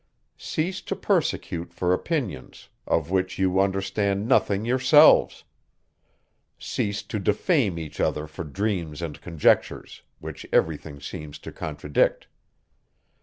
Cease 0.39 0.81
to 0.81 0.95
persecute 0.95 1.71
for 1.71 1.93
opinions, 1.93 2.69
of 2.87 3.11
which 3.11 3.37
you 3.37 3.59
understand 3.59 4.27
nothing 4.27 4.65
yourselves; 4.65 5.43
cease 6.57 7.03
to 7.03 7.19
defame 7.19 7.77
each 7.77 7.99
other 7.99 8.25
for 8.25 8.43
dreams 8.43 9.03
and 9.03 9.21
conjectures, 9.21 10.01
which 10.17 10.43
every 10.51 10.75
thing 10.75 10.99
seems 10.99 11.37
to 11.37 11.51
contradict. 11.51 12.25